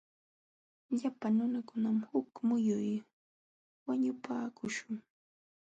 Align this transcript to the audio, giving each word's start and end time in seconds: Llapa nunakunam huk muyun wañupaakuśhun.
Llapa 0.97 1.27
nunakunam 1.35 1.97
huk 2.09 2.29
muyun 2.47 2.89
wañupaakuśhun. 3.85 4.95